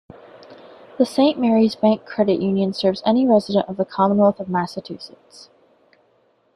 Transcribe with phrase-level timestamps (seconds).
[0.97, 5.51] The Saint Mary's Bank Credit Union serves any resident of the Commonwealth of Massachusetts.